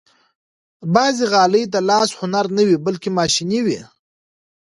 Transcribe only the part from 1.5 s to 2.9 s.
د لاس هنر نه وي،